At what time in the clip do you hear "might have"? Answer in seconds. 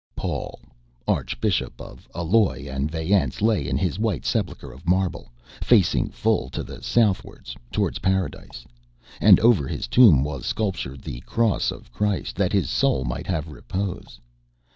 13.05-13.47